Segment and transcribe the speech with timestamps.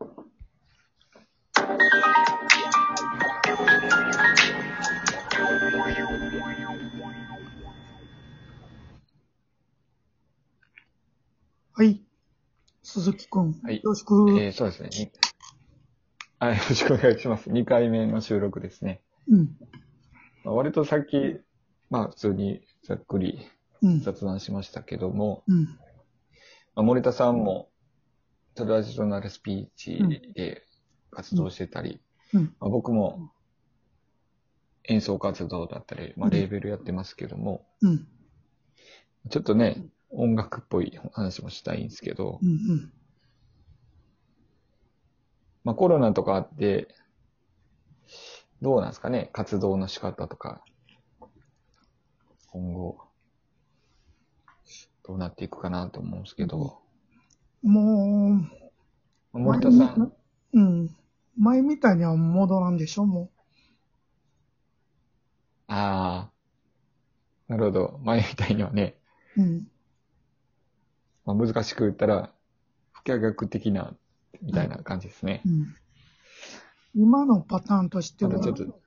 [0.00, 0.06] は
[11.84, 12.02] い。
[12.82, 13.52] 鈴木くん。
[13.62, 14.14] はいよろしく。
[14.40, 14.88] えー、そうですね。
[14.90, 15.10] に
[16.38, 17.50] はい、よろしくお願いします。
[17.50, 19.00] 2回目の収録ですね。
[19.28, 19.56] うん。
[20.44, 21.40] まあ、割とさっき、
[21.90, 23.40] まあ普通にざっくり
[23.82, 24.00] うん。
[24.00, 25.64] 雑談しましたけども、うん。
[25.64, 25.70] ま
[26.76, 27.67] あ、森田さんも
[28.58, 29.98] トラジショナルスピーチ
[30.34, 30.62] で
[31.10, 32.00] 活動してたり、
[32.34, 32.42] うん。
[32.60, 33.32] まあ、僕も
[34.84, 38.06] 演奏活動だったり、まあ、レーベルやってますけども、うん。
[39.30, 42.48] ちょっとね、音楽っぽい話もしたいんですけど、うん。
[42.48, 42.92] うん。
[45.64, 46.88] まあコロナとかあって、
[48.62, 49.28] どうなんですかね？
[49.32, 50.64] 活動の仕方とか、
[52.50, 52.98] 今後、
[55.06, 56.80] どうなっていくかなと思うんですけど、
[57.62, 58.40] も
[59.32, 60.12] う、森田さん、
[60.52, 60.96] うん。
[61.36, 63.30] 前みたいには戻らんでしょ、も
[65.68, 66.32] ああ、
[67.48, 68.00] なるほど。
[68.02, 68.96] 前みたいにはね、
[69.36, 69.42] う。
[69.42, 69.68] うん。
[71.24, 72.32] まあ、難しく言ったら、
[72.92, 73.94] 不可逆的な、
[74.40, 75.48] みたいな感じですねう。
[75.48, 75.74] ん。
[76.94, 78.80] 今のパターンとしてはちょっと、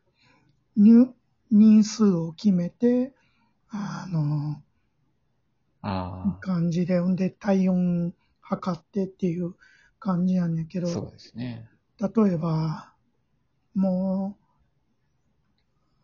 [0.76, 1.14] 入
[1.52, 3.14] 人数を決めて、
[3.70, 4.62] あの、
[5.84, 8.14] あ感じで、んで体温
[8.52, 9.56] 測ってっていう
[10.00, 11.70] 感じやねんけあ、ど、そうですね。
[12.00, 12.94] 例えば、
[13.74, 14.38] も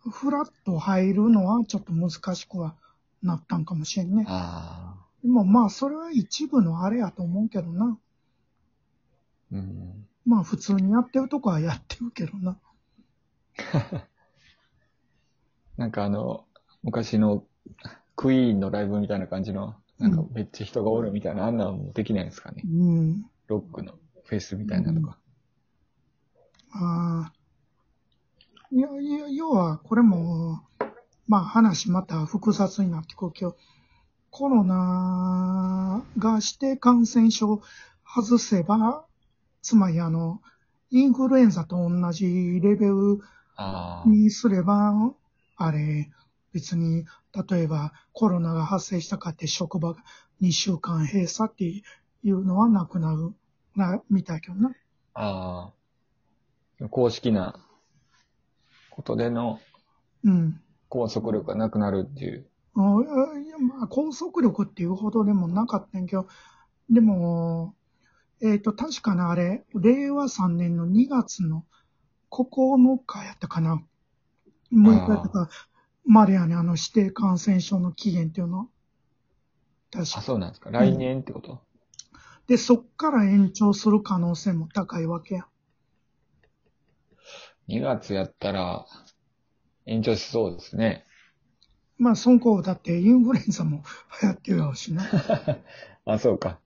[0.05, 2.75] う、フラッと入るのはちょっと難しくは
[3.21, 4.23] なったんかもしれんね。
[4.27, 7.97] ああ、でもまあ、それは一部のあれやと思うけどな。
[9.51, 10.07] うん。
[10.25, 12.57] まあ、普通にやってるとこはやってるけどな。
[15.77, 16.45] なんかあの、
[16.83, 17.45] 昔の
[18.15, 22.63] クイーンのライブみたいな感じの、なんかめっちゃ人がおるみたいな、あんなのもできないんですかね。
[22.65, 23.25] うん。
[23.47, 23.93] ロックの
[24.25, 25.17] フェスみたいなのが。
[26.71, 27.33] ああ。
[28.71, 30.61] いや、いや、要は、これも、
[31.27, 33.55] まあ話また複雑になってくるけど、
[34.29, 37.61] コロナが指定感染症
[38.05, 39.05] 外せば、
[39.61, 40.41] つまりあの、
[40.89, 43.19] インフルエンザと同じレベル
[44.05, 44.93] にすれば、
[45.55, 46.11] あれ、
[46.53, 47.05] 別に、
[47.49, 50.03] 例えばコロナが発生したかって職場が
[50.41, 51.83] 2週間閉鎖ってい
[52.31, 53.33] うのはなくなる、
[53.75, 54.71] な、みたいけどな。
[55.13, 55.71] あ
[56.81, 56.87] あ。
[56.89, 57.59] 公式な
[58.91, 59.59] ことでの
[60.23, 60.61] うん。
[60.89, 62.47] 拘束力がなくなるっていう。
[62.75, 62.79] あ
[63.39, 66.27] いや、まあ、拘束力っていうほどでもなかったんやけど、
[66.89, 67.75] でも、
[68.41, 71.65] えっ、と、確かなあれ、令和3年の2月の
[72.29, 73.83] 9日やったかな。
[74.71, 75.49] 6日やったか、
[76.07, 78.59] までやね、あの指定感染症の期限っていうの？
[78.59, 78.67] は。
[79.91, 80.21] 確あ、か。
[80.21, 80.71] そうなんですか。
[80.71, 81.61] 来年ってこと、
[82.47, 85.47] で、そっから延長する可能性も高いわけや。
[87.67, 88.85] ?2 月やったら
[89.85, 91.05] 延長しそうですね。
[91.97, 93.83] まあ、その子だってインフルエンザも
[94.21, 95.03] 流行ってるやろうしな。
[96.05, 96.59] あ、そうか。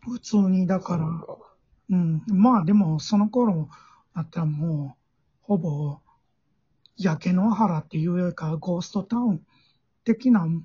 [0.00, 1.56] 普通に、だから、そうか
[1.90, 2.22] うん。
[2.28, 3.68] まあでも、その頃
[4.14, 5.07] だったらもう、
[5.48, 5.98] ほぼ、
[6.98, 9.46] 焼け野原っていうか、ゴーストタウン
[10.04, 10.62] 的な、う ん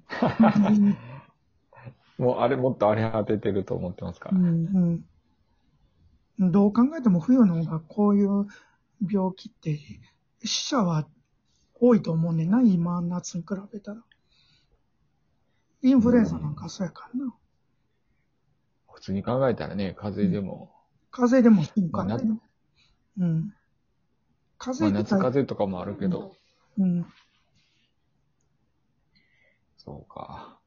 [2.17, 4.39] もうあれもっと荒れ果ててると思ってますかうら。
[4.41, 5.05] ん
[6.39, 8.45] うん、どう考えても冬の方がこういう
[9.09, 9.79] 病気って、
[10.43, 11.07] 死者は
[11.75, 14.03] 多いと思うねんな、今、夏に比べたら。
[15.81, 17.33] インフルエンザなんかそうやからな。
[18.91, 20.75] 普通に考えたらね、風邪でも、
[21.09, 22.39] 風邪でもまあね。
[23.19, 23.53] うん。
[24.65, 26.33] まあ風邪夏風邪とかもあるけど、
[26.77, 27.05] うん。
[29.77, 30.59] そうか。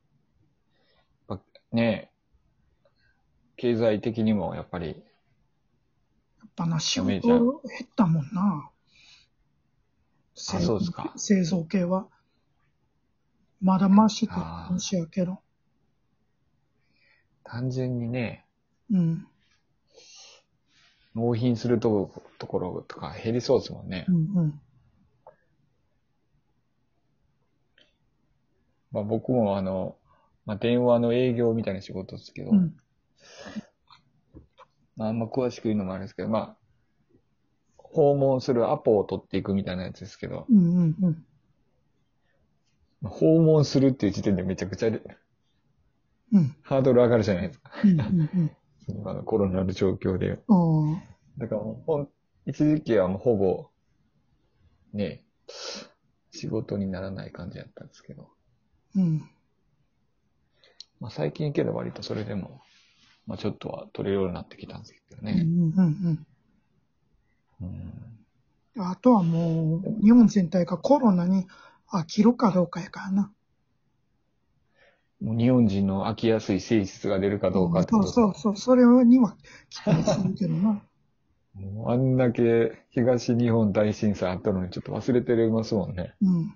[1.28, 2.10] やっぱね
[3.56, 7.40] 経済的にもやっぱり、やっぱな、仕事減
[7.84, 8.70] ったもんな。
[10.34, 12.08] 製そうですか製造系は。
[13.62, 15.40] まだマシってあー話やけど。
[17.42, 18.44] 単純にね、
[18.90, 19.26] うん。
[21.16, 24.12] 納品するとこところとか減りそうですもんねう。
[24.12, 24.60] んうん。
[28.92, 29.96] まあ僕もあの、
[30.44, 32.76] まあ電話の営業みたいな仕事ですけど、うん。
[34.96, 36.56] まああんま詳しく言うのもあれですけど、まあ、
[37.78, 41.26] 訪問するアポを取っていくみたいなやつですけど、うんうんうん。
[43.00, 46.54] まあ訪問するっていう時点でめちゃくちゃうん。
[46.60, 47.70] ハードル上がるじゃないですか。
[47.82, 48.50] うんうん
[49.04, 50.38] あのコロナの状況で。
[50.48, 51.02] うん。
[51.38, 52.08] だからもうほん、
[52.46, 53.68] 一時期はもうほぼ、
[54.92, 55.22] ね、
[56.30, 58.28] 仕事にならない感じだったんですけど、
[58.94, 59.28] うん。
[61.00, 62.62] まあ最近けど割とそれでも
[63.26, 65.42] まあちょっとは取れるようになってきたんですけどうんね。
[65.42, 66.26] うんうん。
[67.60, 68.16] うん。
[68.78, 71.46] あとはもう、日本全体がコロナに
[71.90, 73.32] 飽きるかどうかやからな。
[75.20, 79.36] もう日本人の飽きやすい性質が出るかどうかってそうことそうそう、それには
[79.70, 80.82] 期待するけどな。
[81.54, 86.14] もうあんだけ東日本大震災あったのにちょっと忘れてますもんね。
[86.20, 86.54] うん。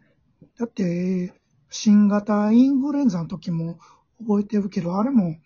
[0.59, 1.33] だって、
[1.71, 3.79] 新型インフルエンザの時も
[4.21, 5.37] 覚えてるけど、あれも、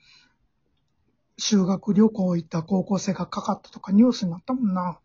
[1.38, 4.98] 修学旅行行った高校生がかかったとかニュースになったもんな。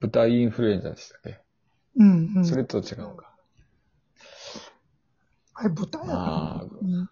[0.00, 1.40] 豚インフルエンザでしたっけ、
[1.96, 2.44] うんうん。
[2.44, 3.37] それと違うか。
[5.60, 7.10] あれ、豚やったあのうん。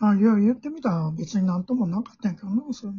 [0.00, 2.92] あ、いや、言ってみたら別になんともなかったんやけどな、それ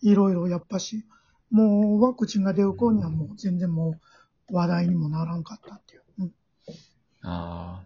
[0.00, 1.04] いろいろやっぱし、
[1.50, 3.98] もうワクチンが出る頃にはもう全然も
[4.50, 6.02] う話題にもならんかったっていう。
[6.20, 6.32] うん。
[7.22, 7.84] ああ。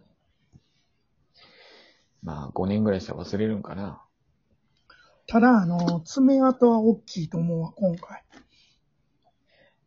[2.22, 4.00] まあ5年ぐらいしたら忘れるんかな。
[5.26, 8.22] ただ、あの、爪痕は大きいと思うわ、今回。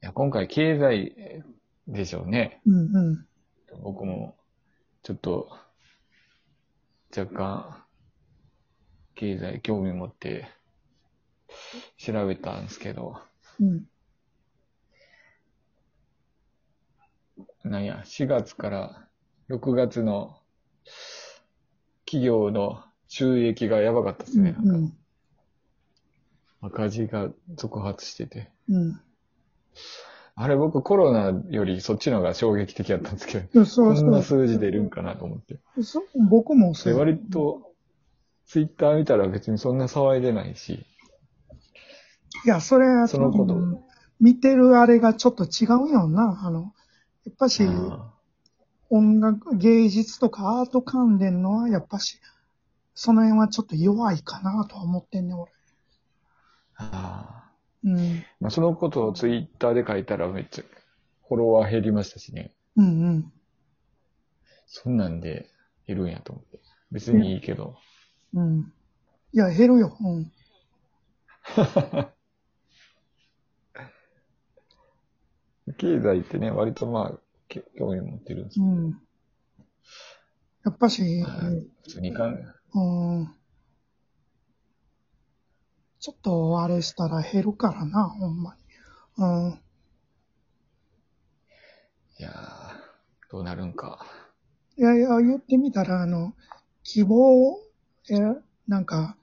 [0.01, 1.43] いや、今回経済
[1.87, 2.61] でしょうね。
[2.65, 3.27] うんうん。
[3.81, 4.35] 僕も、
[5.01, 5.49] ちょっと、
[7.15, 7.85] 若干、
[9.13, 10.47] 経済興味持って、
[11.97, 13.21] 調べたんですけど、
[13.59, 13.85] うん。
[17.63, 19.07] なんや、4月から
[19.47, 20.39] 6月の
[22.05, 24.55] 企業の収益がやばかったですね。
[24.57, 24.97] うなんかん。
[26.61, 28.49] 赤字が続発してて。
[28.69, 29.01] うん。
[30.35, 33.65] あれ僕コロナよりそっちの方が衝撃的だったんですけど、うん。
[33.65, 35.59] そんな数字出るんかなと思って。
[35.77, 35.83] う。
[35.83, 36.97] そう僕もそで、う。
[36.97, 37.71] 割と、
[38.47, 40.85] ツイッター見たら別にそんな騒いでないし、
[42.45, 43.79] いや、それ、そのことうん
[44.19, 46.43] 見てるあれがちょっと違うよな。
[46.45, 46.73] あの、
[47.25, 48.13] やっぱし、あ
[48.89, 52.19] 音楽、芸術とかアート関連のは、やっぱし、
[52.95, 55.51] その辺はちょっと弱いかなとは思ってんね、俺。
[56.77, 57.42] あ
[57.83, 58.23] うん。
[58.39, 60.63] まあ、そのことをツイッターで書いたらめっちゃ
[61.27, 62.53] フォロワー減りましたしね。
[62.75, 63.31] うんうん。
[64.65, 65.49] そんなんで
[65.87, 66.59] 減るんやと思って。
[66.91, 67.77] 別にいいけど。
[68.33, 68.73] うん。
[69.33, 69.97] いや、減るよ。
[69.99, 70.31] うん。
[75.77, 79.01] 経済ってね、割とまあ、き興味持ってるんですけうん。
[80.65, 82.45] やっぱし、ど、普通に考え、
[82.75, 82.79] う
[83.23, 83.35] ん。
[86.03, 88.61] ちょっとあれしたら減るからな、ほんまに。
[89.17, 89.59] うん。
[92.19, 94.05] いやー、どうなるんか。
[94.77, 96.33] いやいや、言ってみたら、あの、
[96.83, 97.57] 希望、
[98.09, 98.15] え、
[98.67, 99.17] なんか、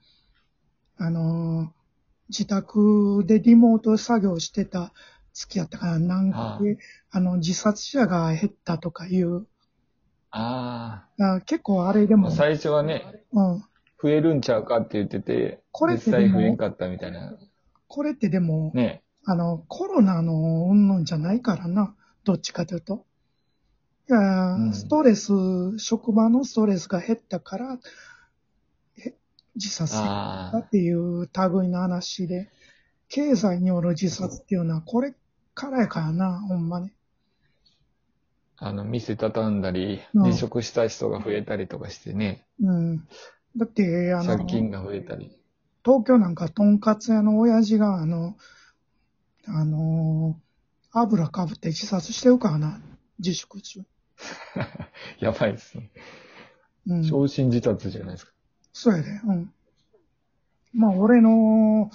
[0.97, 1.71] あのー、
[2.29, 4.93] 自宅でリモート作業してた
[5.33, 6.77] 月やったから、なんかで、
[7.11, 9.47] あの、自殺者が減ったとかいう、
[10.31, 13.63] ああ結構あれでー、も、最初はね、うん。
[14.01, 17.37] 増えるんちゃうかって言ってて、これって実際でも増えんかったみたいな。
[17.87, 19.03] これってでも、ね。
[19.25, 21.95] あの、コロナの云々じゃないからな。
[22.23, 23.05] どっちかというと。
[24.09, 25.31] いや、うんストレス、
[25.77, 27.79] 職場のストレスが減ったから、
[28.97, 29.13] え
[29.55, 32.49] 自殺したあっていう類の話で、
[33.09, 35.13] 経済による自殺っていうのはこれ
[35.53, 36.91] からやからな、ほんまに。
[38.57, 43.07] あ、あの、店畳んだり、うん離職した人が増えたりとかしてね、うん。
[43.57, 45.37] だって、あの借、金が増えたり。
[45.83, 48.37] 東京なんかとんかつ屋の親父が、あの、
[49.45, 50.39] あの
[50.91, 52.81] 油かぶって自殺してるからな、
[53.19, 53.81] 自粛中。
[55.19, 55.91] やばいですね。
[56.87, 57.03] うん。
[57.03, 58.33] 昇進自殺じゃないですか。
[58.73, 59.53] そうやで、うん。
[60.73, 61.91] まあ、俺の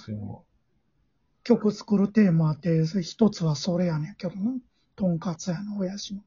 [1.43, 4.53] 曲作るテーマって、一つはそれやねんけどな。
[4.95, 6.21] とんかつ屋の親父の。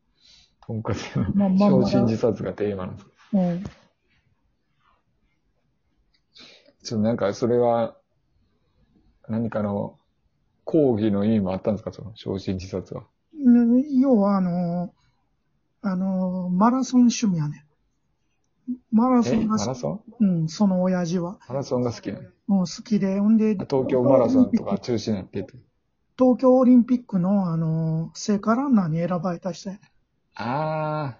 [0.67, 3.65] とんかつ屋まあまあまあの昇進自殺がテーマなんですかうん。
[6.83, 7.97] ちょっとなんかそれは、
[9.29, 9.99] 何かの
[10.65, 11.93] 抗議の意味もあったんですか？
[11.93, 13.03] その昇進自殺は。
[13.35, 14.95] ね要は、あの、
[15.83, 17.65] あの、マラソン趣味やね
[18.69, 18.77] ん。
[18.93, 20.25] マラソえンがマラソン？
[20.25, 21.39] うん、その親父は。
[21.49, 22.29] マラソンが好きなの？
[22.49, 25.55] うん、好きで、ほんで、東京マラソンとか中止になってて。
[26.19, 29.81] 東京オリンピックの、あの、聖火ランナーに選ばれた人やね
[30.35, 31.19] ああ、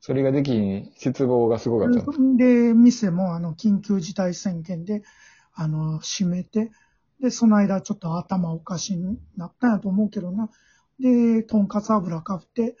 [0.00, 5.02] それができん失望がすごかったんで店も、あの、緊急事態宣言で、
[5.54, 6.70] あの、閉めて、
[7.20, 10.48] で、その間ちょっと頭おかしになったんやと思うけどな。
[10.98, 12.76] で、とんかつ油かぶって、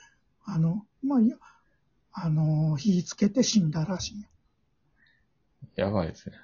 [0.46, 1.36] あの、まあ、いや、
[2.12, 4.28] あの、火つけて死んだらしいんや。
[5.76, 6.36] やばいですね。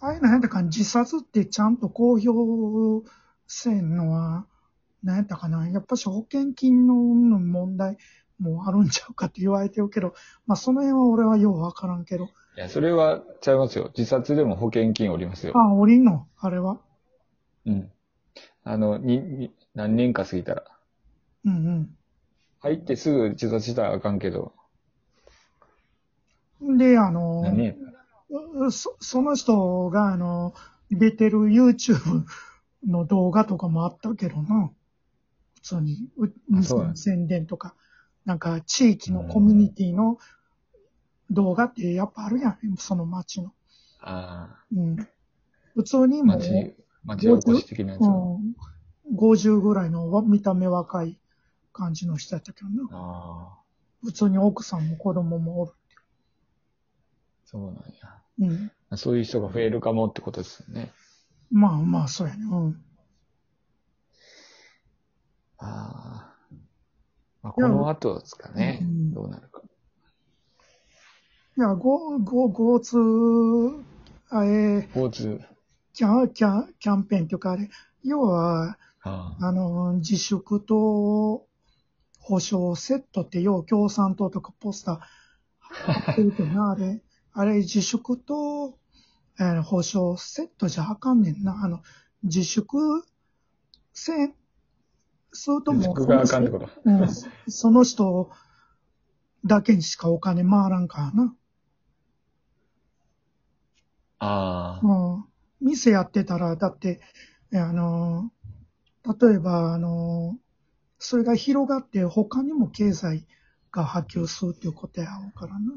[0.00, 3.08] ああいうのなんだか自殺ってちゃんと公表
[3.46, 4.46] せんのは、
[5.04, 5.68] なんやったかな。
[5.68, 7.96] やっぱし保険金の問題
[8.38, 10.14] もあるんちゃうかって言われてるけど、
[10.46, 12.24] まあその辺は俺はようわからんけど、
[12.56, 13.90] いや、それはちゃいますよ。
[13.96, 15.52] 自殺でも保険金おりますよ。
[15.56, 16.28] あ、降りんの？
[16.38, 16.78] あれは？
[17.66, 17.90] うん。
[18.62, 20.64] あの、に、に何年か過ぎたら。
[21.44, 21.90] うん
[22.60, 24.54] 入ってすぐ自殺したらあかんけど、
[26.62, 26.78] うん。
[26.78, 27.74] で、あの、何
[28.70, 30.54] そその人が、あの、
[30.90, 32.24] 出てる YouTube
[32.86, 34.70] の動画とかもあったけどな。
[35.56, 37.74] 普通に、う宣伝とか、
[38.24, 40.18] なんか地域のコミュニティの
[41.30, 43.52] 動画ってやっぱあるやん、その街の。
[44.00, 44.96] あうん。
[45.74, 48.02] 普通にあ、もう、町、町おこし的なやつ。
[48.02, 48.54] うん、
[49.14, 51.18] 50ぐらいのわ見た目若い
[51.72, 52.88] 感じの人やったけどな。
[52.92, 53.62] ああ、
[54.02, 55.72] 普通に奥さんも子供もおる。
[57.44, 57.80] そうなんや。
[58.40, 58.96] うん。
[58.96, 60.92] そういう人が増えるかもってことですよね。
[61.50, 62.44] まあまあ、そうやね。
[62.50, 62.84] うん。
[65.58, 66.33] ああ。
[67.56, 68.84] まあ、この後ですかねう。
[68.84, 69.62] んどうなるか。
[71.56, 72.96] いや、ご、ご、交通、
[74.30, 75.40] あえー交通。
[75.92, 77.70] キャン、キャン、キャンペーンというかあれ、
[78.02, 81.46] 要は、ああの、自粛と
[82.18, 84.98] 保証セットって、要は共産党とかポスター
[85.92, 88.78] 貼ってるけどな、 あれ、あれ自粛と、
[89.38, 91.62] えー保証セットじゃあかんねんな。
[91.64, 91.82] あの、
[92.22, 93.04] 自粛
[93.92, 94.34] せん、
[95.34, 95.74] そうとあ。
[95.74, 96.68] も、自粛があかんってこと。
[96.84, 97.08] うん、
[97.48, 98.30] その人
[99.44, 101.36] だけにしかお金回らんからな。
[104.20, 104.86] ああ。
[104.86, 105.24] うん。
[105.60, 107.00] 店やってたら、だって、
[107.52, 108.30] えあの、
[109.20, 110.38] 例えば、あの、
[110.98, 113.26] それが広がって他にも経済
[113.72, 115.74] が波及するっていうことやろうからな。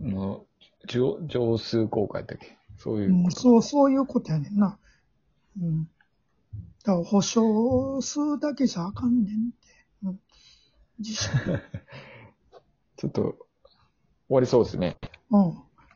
[0.00, 0.46] も
[0.84, 2.58] う、上、上数効果やっけ？
[2.76, 3.30] そういうう。
[3.30, 4.78] そう、そういうことやねんな。
[5.60, 5.88] うん。
[6.84, 9.86] だから保証数だけじゃあかんねんって。
[10.04, 10.20] うん。
[10.98, 11.60] 自粛。
[12.96, 13.36] ちょっと、終
[14.28, 14.96] わりそうですね。
[15.30, 15.62] うん。